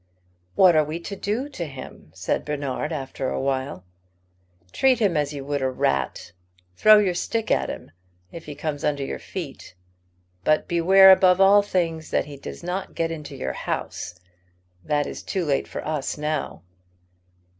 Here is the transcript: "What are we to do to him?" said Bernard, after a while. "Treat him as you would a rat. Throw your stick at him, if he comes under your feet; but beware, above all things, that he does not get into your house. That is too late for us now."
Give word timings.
"What 0.55 0.75
are 0.75 0.83
we 0.83 0.99
to 1.01 1.15
do 1.15 1.47
to 1.49 1.67
him?" 1.67 2.09
said 2.15 2.43
Bernard, 2.43 2.91
after 2.91 3.29
a 3.29 3.39
while. 3.39 3.83
"Treat 4.71 4.97
him 4.97 5.15
as 5.15 5.31
you 5.31 5.45
would 5.45 5.61
a 5.61 5.69
rat. 5.69 6.31
Throw 6.75 6.97
your 6.97 7.13
stick 7.13 7.51
at 7.51 7.69
him, 7.69 7.91
if 8.31 8.45
he 8.47 8.55
comes 8.55 8.83
under 8.83 9.05
your 9.05 9.19
feet; 9.19 9.75
but 10.43 10.67
beware, 10.67 11.11
above 11.11 11.39
all 11.39 11.61
things, 11.61 12.09
that 12.09 12.25
he 12.25 12.35
does 12.35 12.63
not 12.63 12.95
get 12.95 13.11
into 13.11 13.35
your 13.35 13.53
house. 13.53 14.15
That 14.83 15.05
is 15.05 15.21
too 15.21 15.45
late 15.45 15.67
for 15.67 15.87
us 15.87 16.17
now." 16.17 16.63